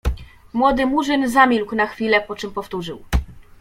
Młody 0.53 0.85
Murzyn 0.85 1.27
zamilkł 1.27 1.75
na 1.75 1.87
chwilę, 1.87 2.21
po 2.21 2.35
czym 2.35 2.51
powtórzył. 2.51 3.03